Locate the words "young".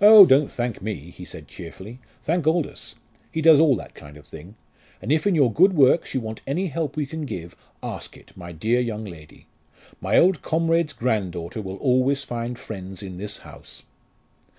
8.80-9.04